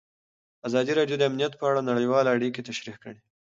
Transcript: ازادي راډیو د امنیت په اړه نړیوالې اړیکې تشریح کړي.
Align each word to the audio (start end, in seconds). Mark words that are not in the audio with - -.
ازادي 0.67 0.91
راډیو 0.99 1.19
د 1.19 1.23
امنیت 1.29 1.53
په 1.57 1.63
اړه 1.69 1.87
نړیوالې 1.89 2.29
اړیکې 2.35 2.65
تشریح 2.69 2.97
کړي. 3.03 3.19